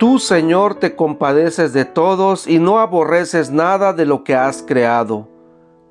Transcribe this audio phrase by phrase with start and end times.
[0.00, 5.28] Tú, Señor, te compadeces de todos y no aborreces nada de lo que has creado.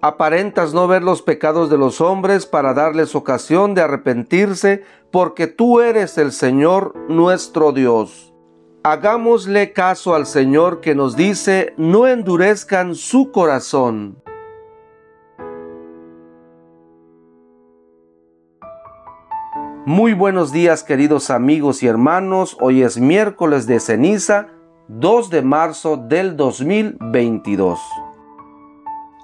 [0.02, 5.80] Aparentas no ver los pecados de los hombres para darles ocasión de arrepentirse, porque tú
[5.80, 8.34] eres el Señor nuestro Dios.
[8.82, 14.24] Hagámosle caso al Señor que nos dice, no endurezcan su corazón.
[19.90, 24.50] Muy buenos días queridos amigos y hermanos, hoy es miércoles de ceniza,
[24.88, 27.80] 2 de marzo del 2022.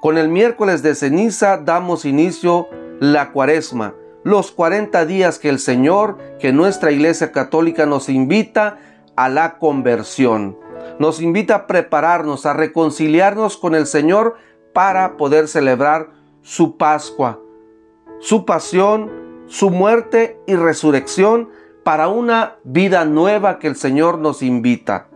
[0.02, 2.68] Con el miércoles de ceniza damos inicio
[3.00, 8.80] la cuaresma, los 40 días que el Señor, que nuestra Iglesia Católica nos invita
[9.16, 10.58] a la conversión.
[10.98, 14.38] Nos invita a prepararnos, a reconciliarnos con el Señor
[14.74, 16.10] para poder celebrar
[16.42, 17.40] su Pascua,
[18.20, 21.50] su pasión, su muerte y resurrección
[21.84, 25.08] para una vida nueva que el Señor nos invita.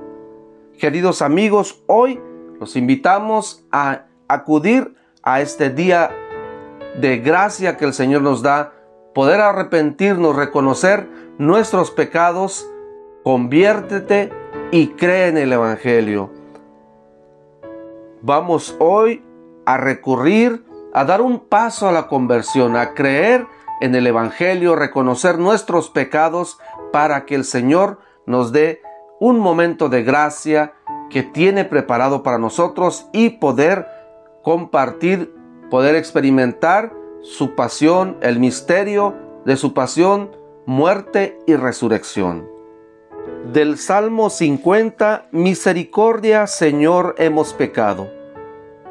[0.77, 2.21] Queridos amigos, hoy
[2.59, 6.11] los invitamos a acudir a este día
[6.99, 8.73] de gracia que el Señor nos da,
[9.13, 12.69] poder arrepentirnos, reconocer nuestros pecados,
[13.23, 14.31] conviértete
[14.71, 16.31] y cree en el Evangelio.
[18.21, 19.23] Vamos hoy
[19.65, 23.47] a recurrir, a dar un paso a la conversión, a creer
[23.81, 26.59] en el Evangelio, reconocer nuestros pecados
[26.91, 28.81] para que el Señor nos dé
[29.19, 30.73] un momento de gracia
[31.09, 33.87] que tiene preparado para nosotros y poder
[34.43, 35.33] compartir,
[35.69, 39.15] poder experimentar su pasión, el misterio
[39.45, 40.31] de su pasión,
[40.65, 42.47] muerte y resurrección.
[43.51, 48.09] Del Salmo 50, Misericordia, Señor, hemos pecado.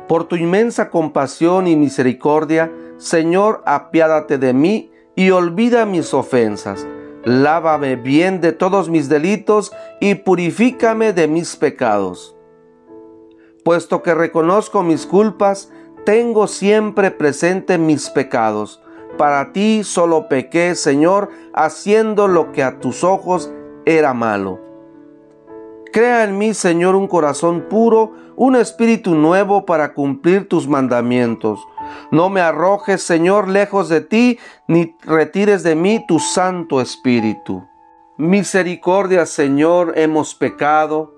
[0.08, 6.86] Por tu inmensa compasión y misericordia, Señor, apiádate de mí y olvida mis ofensas.
[7.24, 12.36] Lávame bien de todos mis delitos y purifícame de mis pecados.
[13.64, 15.72] Puesto que reconozco mis culpas,
[16.04, 18.82] tengo siempre presente mis pecados.
[19.16, 23.52] Para ti solo pequé, Señor, haciendo lo que a tus ojos
[23.84, 24.67] era malo.
[25.92, 31.66] Crea en mí, Señor, un corazón puro, un espíritu nuevo para cumplir tus mandamientos.
[32.10, 37.66] No me arrojes, Señor, lejos de ti, ni retires de mí tu Santo Espíritu.
[38.18, 41.14] Misericordia, Señor, hemos pecado.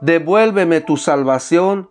[0.00, 1.88] Devuélveme tu salvación,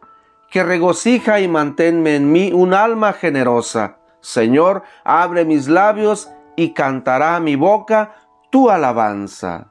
[0.49, 3.97] que regocija y manténme en mí un alma generosa.
[4.21, 8.15] Señor, abre mis labios y cantará mi boca
[8.51, 9.70] tu alabanza.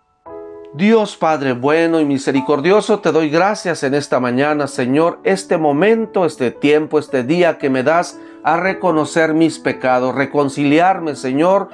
[0.72, 6.52] Dios Padre bueno y misericordioso, te doy gracias en esta mañana, Señor, este momento, este
[6.52, 11.70] tiempo, este día que me das a reconocer mis pecados, reconciliarme, Señor,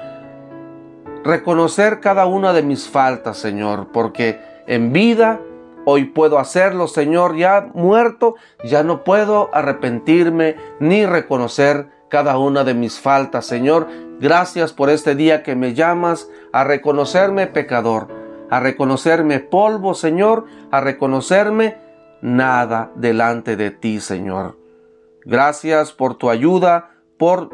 [1.23, 5.41] reconocer cada una de mis faltas, Señor, porque en vida
[5.85, 8.33] hoy puedo hacerlo, Señor, ya muerto,
[8.63, 13.85] ya no puedo arrepentirme ni reconocer cada una de mis faltas, Señor.
[14.19, 18.16] Gracias por este día que me llamas a reconocerme pecador
[18.49, 21.77] a reconocerme polvo, Señor, a reconocerme
[22.21, 24.57] nada delante de ti, Señor.
[25.25, 27.49] Gracias por tu ayuda, por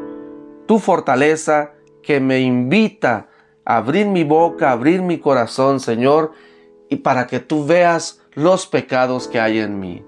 [0.66, 1.72] tu fortaleza
[2.02, 3.28] que me invita
[3.64, 6.32] a abrir mi boca, a abrir mi corazón, Señor,
[6.88, 10.04] y para que tú veas los pecados que hay en mí.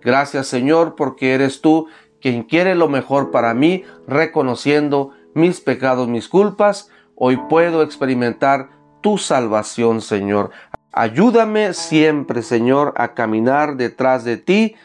[0.00, 1.88] Gracias, Señor, porque eres tú
[2.20, 6.90] quien quiere lo mejor para mí, reconociendo mis pecados, mis culpas.
[7.16, 8.70] Hoy puedo experimentar
[9.04, 10.50] tu salvación, Señor.
[10.90, 14.76] Ayúdame siempre, Señor, a caminar detrás de ti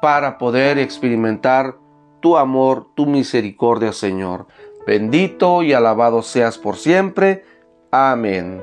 [0.00, 1.74] para poder experimentar
[2.20, 4.46] tu amor, tu misericordia, Señor.
[4.86, 7.44] Bendito y alabado seas por siempre.
[7.90, 8.62] Amén.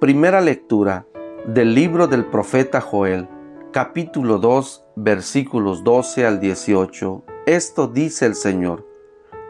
[0.00, 1.04] Primera lectura
[1.46, 3.28] del libro del profeta Joel,
[3.70, 8.84] capítulo 2, versículos 12 al 18 esto dice el Señor,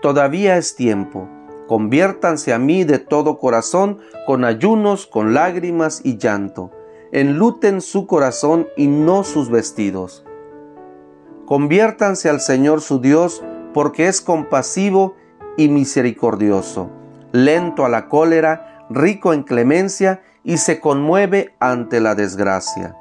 [0.02, 1.28] todavía es tiempo,
[1.66, 6.70] conviértanse a mí de todo corazón, con ayunos, con lágrimas y llanto,
[7.10, 10.24] enluten su corazón y no sus vestidos.
[11.46, 15.16] Conviértanse al Señor su Dios, porque es compasivo
[15.56, 16.90] y misericordioso,
[17.32, 22.94] lento a la cólera, rico en clemencia y se conmueve ante la desgracia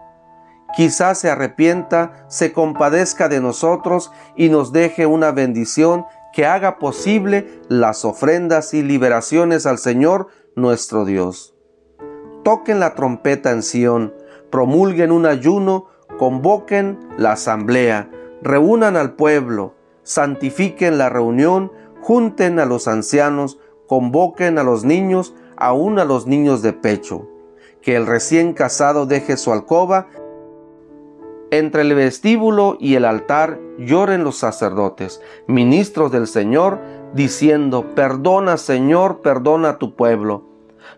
[0.75, 7.61] quizás se arrepienta, se compadezca de nosotros y nos deje una bendición que haga posible
[7.69, 11.55] las ofrendas y liberaciones al Señor nuestro Dios.
[12.43, 14.13] Toquen la trompeta en Sión,
[14.51, 15.87] promulguen un ayuno,
[16.19, 18.09] convoquen la asamblea,
[18.41, 21.71] reúnan al pueblo, santifiquen la reunión,
[22.01, 27.27] junten a los ancianos, convoquen a los niños, aún a los niños de pecho.
[27.81, 30.07] Que el recién casado deje su alcoba.
[31.55, 36.81] Entre el vestíbulo y el altar lloren los sacerdotes, ministros del Señor,
[37.13, 40.43] diciendo, Perdona Señor, perdona a tu pueblo.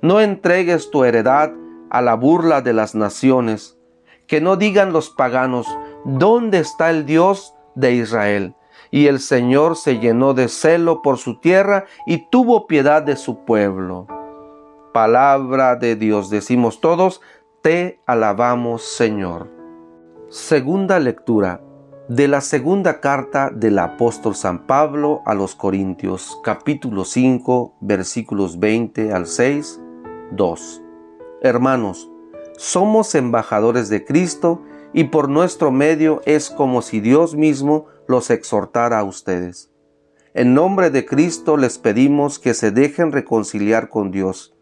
[0.01, 1.51] No entregues tu heredad
[1.91, 3.77] a la burla de las naciones.
[4.25, 5.67] Que no digan los paganos,
[6.05, 8.55] ¿dónde está el Dios de Israel?
[8.89, 13.45] Y el Señor se llenó de celo por su tierra y tuvo piedad de su
[13.45, 14.07] pueblo.
[14.91, 17.21] Palabra de Dios, decimos todos,
[17.61, 19.56] te alabamos Señor.
[20.39, 21.61] Segunda lectura
[22.07, 29.13] de la segunda carta del apóstol San Pablo a los Corintios, capítulo 5, versículos 20
[29.13, 29.81] al 6,
[30.33, 30.81] 2.
[31.41, 32.11] Hermanos,
[32.55, 34.61] somos embajadores de Cristo
[34.93, 39.71] y por nuestro medio es como si Dios mismo los exhortara a ustedes.
[40.35, 44.53] En nombre de Cristo les pedimos que se dejen reconciliar con Dios.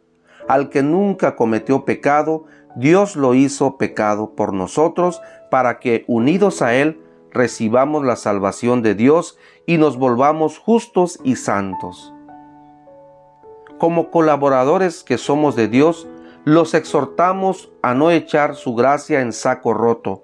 [0.47, 2.45] Al que nunca cometió pecado,
[2.75, 7.01] Dios lo hizo pecado por nosotros para que, unidos a Él,
[7.31, 12.13] recibamos la salvación de Dios y nos volvamos justos y santos.
[13.77, 16.07] Como colaboradores que somos de Dios,
[16.45, 20.23] los exhortamos a no echar su gracia en saco roto,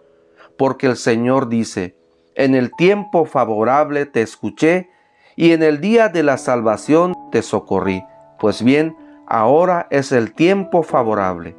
[0.57, 1.97] porque el Señor dice,
[2.35, 4.89] en el tiempo favorable te escuché,
[5.35, 8.03] y en el día de la salvación te socorrí.
[8.39, 8.95] Pues bien,
[9.27, 11.55] ahora es el tiempo favorable,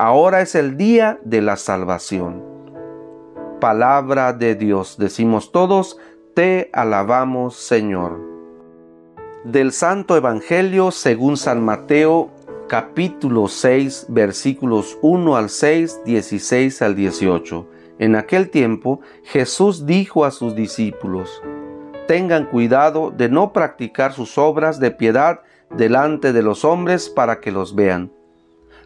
[0.00, 2.42] ahora es el día de la salvación.
[3.60, 5.98] Palabra de Dios, decimos todos,
[6.34, 8.18] te alabamos Señor.
[9.44, 12.30] Del Santo Evangelio según San Mateo
[12.66, 17.68] capítulo 6, versículos 1 al 6, 16 al 18.
[17.98, 21.42] En aquel tiempo Jesús dijo a sus discípulos,
[22.08, 25.40] Tengan cuidado de no practicar sus obras de piedad
[25.76, 28.10] delante de los hombres para que los vean.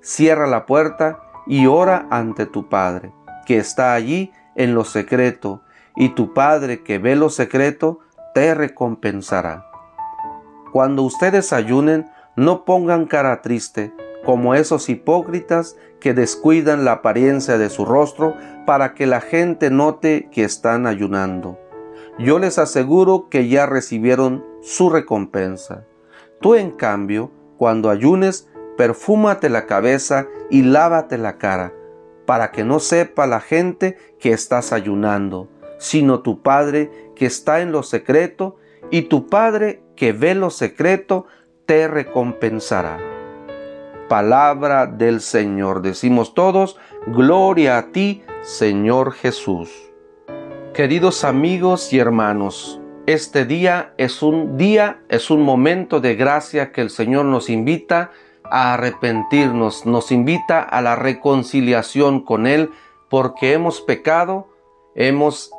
[0.00, 3.12] cierra la puerta y ora ante tu Padre,
[3.46, 5.62] que está allí en lo secreto,
[5.96, 8.00] y tu Padre que ve lo secreto,
[8.34, 9.66] te recompensará.
[10.72, 13.92] Cuando ustedes ayunen, no pongan cara triste,
[14.24, 20.28] como esos hipócritas que descuidan la apariencia de su rostro para que la gente note
[20.30, 21.58] que están ayunando.
[22.18, 25.84] Yo les aseguro que ya recibieron su recompensa.
[26.40, 28.49] Tú, en cambio, cuando ayunes,
[28.80, 31.74] perfúmate la cabeza y lávate la cara,
[32.24, 37.72] para que no sepa la gente que estás ayunando, sino tu Padre que está en
[37.72, 38.56] lo secreto,
[38.90, 41.26] y tu Padre que ve lo secreto,
[41.66, 42.96] te recompensará.
[44.08, 45.82] Palabra del Señor.
[45.82, 49.92] Decimos todos, gloria a ti, Señor Jesús.
[50.72, 56.80] Queridos amigos y hermanos, este día es un día, es un momento de gracia que
[56.80, 62.70] el Señor nos invita a arrepentirnos, nos invita a la reconciliación con Él,
[63.08, 64.48] porque hemos pecado,
[64.94, 65.50] hemos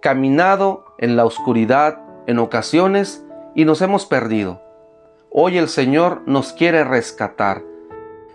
[0.00, 3.24] caminado en la oscuridad en ocasiones
[3.54, 4.60] y nos hemos perdido.
[5.30, 7.62] Hoy el Señor nos quiere rescatar.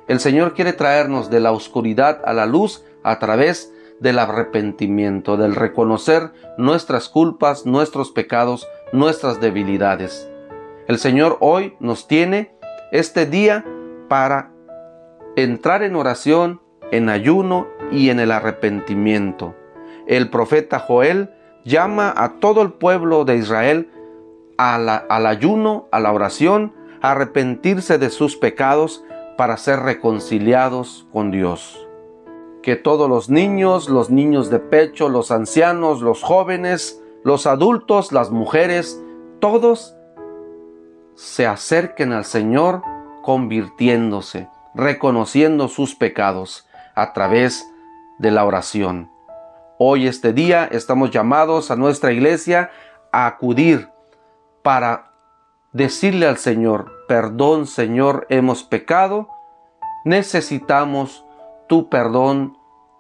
[0.08, 5.56] El Señor quiere traernos de la oscuridad a la luz a través del arrepentimiento, del
[5.56, 10.30] reconocer nuestras culpas, nuestros pecados, nuestras debilidades.
[10.88, 12.56] El Señor hoy nos tiene
[12.92, 13.66] este día
[14.08, 14.52] para
[15.36, 16.62] entrar en oración,
[16.92, 19.56] en ayuno y en el arrepentimiento.
[20.08, 21.32] El profeta Joel
[21.64, 23.92] llama a todo el pueblo de Israel
[24.58, 29.04] al ayuno, a la oración, a arrepentirse de sus pecados
[29.38, 31.88] para ser reconciliados con Dios.
[32.64, 38.32] Que todos los niños, los niños de pecho, los ancianos, los jóvenes, los adultos, las
[38.32, 39.02] mujeres,
[39.40, 39.96] todos
[41.14, 42.82] se acerquen al Señor
[43.28, 46.66] convirtiéndose, reconociendo sus pecados,
[46.96, 47.70] a través
[48.20, 49.12] de la oración.
[49.78, 52.72] Hoy, este día, estamos llamados a nuestra iglesia
[53.12, 53.90] a acudir
[54.64, 55.12] para
[55.74, 59.28] decirle al Señor, perdón Señor, hemos pecado,
[60.06, 61.26] necesitamos
[61.68, 62.58] tu perdón,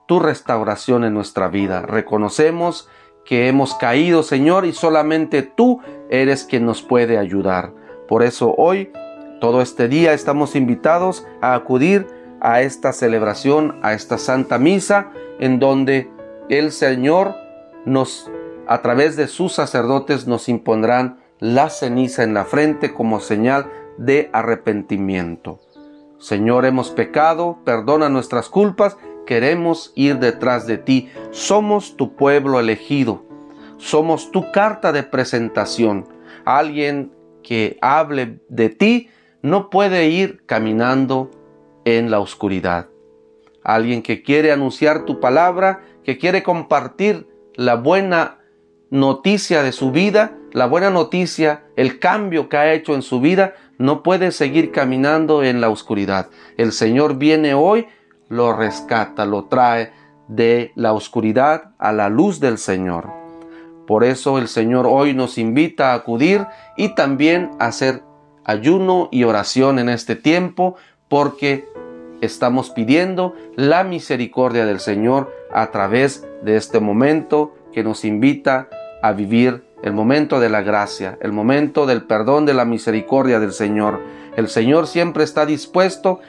[0.07, 1.84] tu restauración en nuestra vida.
[1.84, 2.89] Reconocemos
[3.25, 5.79] que hemos caído, Señor, y solamente tú
[6.10, 7.72] eres quien nos puede ayudar.
[8.10, 8.91] Por eso hoy,
[9.39, 12.08] todo este día, estamos invitados a acudir
[12.41, 16.10] a esta celebración, a esta Santa Misa, en donde
[16.50, 17.36] el Señor
[17.86, 18.32] nos,
[18.67, 23.67] a través de sus sacerdotes, nos impondrán la ceniza en la frente como señal
[23.98, 25.60] de arrepentimiento.
[26.20, 31.12] Señor, hemos pecado, perdona nuestras culpas, queremos ir detrás de ti.
[31.32, 33.24] Somos tu pueblo elegido,
[33.77, 36.08] somos tu carta de presentación.
[36.44, 37.12] Alguien
[37.44, 39.10] que hable de ti
[39.48, 41.32] no puede ir caminando
[41.86, 42.89] en la oscuridad.
[43.63, 48.39] Alguien que quiere anunciar tu palabra, que quiere compartir la buena
[48.89, 53.56] noticia de su vida, la buena noticia, el cambio que ha hecho en su vida,
[53.77, 56.30] no puede seguir caminando en la oscuridad.
[56.58, 57.88] El Señor viene hoy,
[58.30, 59.92] lo rescata, lo trae
[60.27, 63.10] de la oscuridad a la luz del Señor.
[63.86, 68.04] Por eso el Señor hoy nos invita a acudir y también a hacer
[68.48, 70.75] ayuno y oración en este tiempo
[71.08, 71.68] porque
[72.22, 78.70] estamos pidiendo la misericordia del Señor a través de este momento que nos invita
[79.04, 83.51] a vivir el momento de la gracia, el momento del perdón, de la misericordia del
[83.51, 84.01] Señor.
[84.36, 86.20] El Señor siempre está dispuesto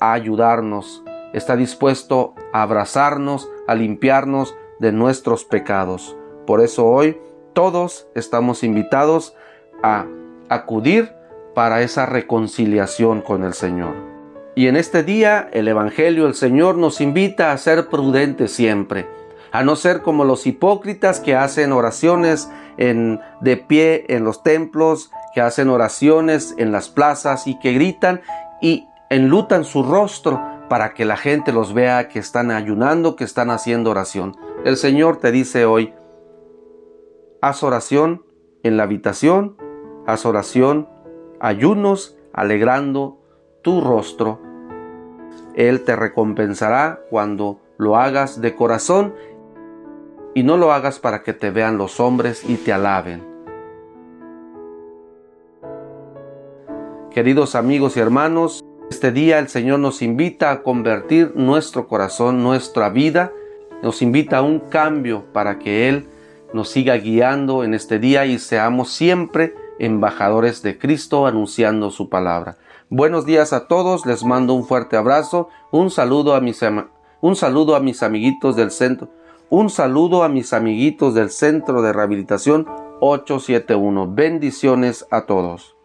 [0.00, 6.16] a ayudarnos, está dispuesto a abrazarnos, a limpiarnos de nuestros pecados.
[6.46, 7.18] Por eso hoy
[7.54, 9.34] todos estamos invitados
[9.82, 10.06] a
[10.48, 11.17] acudir
[11.58, 13.96] para esa reconciliación con el Señor.
[14.54, 19.08] Y en este día el Evangelio, el Señor nos invita a ser prudentes siempre
[19.50, 25.10] a no ser como los hipócritas que hacen oraciones en, de pie en los templos,
[25.34, 28.20] que hacen oraciones en las plazas y que gritan
[28.60, 33.50] y enlutan su rostro para que la gente los vea que están ayunando, que están
[33.50, 34.36] haciendo oración.
[34.64, 35.94] El Señor te dice hoy,
[37.40, 38.22] haz oración
[38.62, 39.56] en la habitación,
[40.06, 40.88] haz oración,
[41.40, 43.18] ayunos, alegrando
[43.62, 44.40] tu rostro.
[45.54, 49.14] Él te recompensará cuando lo hagas de corazón
[50.34, 53.26] y no lo hagas para que te vean los hombres y te alaben.
[57.10, 62.90] Queridos amigos y hermanos, este día el Señor nos invita a convertir nuestro corazón, nuestra
[62.90, 63.32] vida,
[63.82, 66.06] nos invita a un cambio para que Él
[66.52, 72.56] nos siga guiando en este día y seamos siempre embajadores de Cristo anunciando su palabra.
[72.90, 76.60] Buenos días a todos, les mando un fuerte abrazo, un saludo a mis,
[77.20, 79.10] un saludo a mis amiguitos del centro
[79.50, 82.66] un saludo a mis amiguitos del Centro de Rehabilitación
[83.00, 84.12] 871.
[84.12, 85.77] Bendiciones a todos.